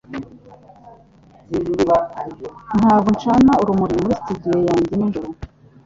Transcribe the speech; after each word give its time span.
Ntabwo 2.79 3.09
ncana 3.15 3.51
urumuri 3.61 3.93
muri 4.01 4.13
studio 4.19 4.55
yanjye 4.67 4.93
nijoro. 4.97 5.29